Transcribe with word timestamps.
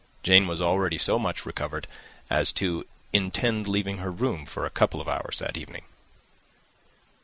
Jane 0.23 0.47
was 0.47 0.63
already 0.63 0.97
so 0.97 1.19
much 1.19 1.45
recovered 1.45 1.85
as 2.27 2.51
to 2.53 2.87
intend 3.13 3.67
leaving 3.67 3.99
her 3.99 4.11
room 4.11 4.47
for 4.47 4.65
a 4.65 4.71
couple 4.71 4.99
of 4.99 5.07
hours 5.07 5.37
that 5.37 5.55
evening. 5.57 5.83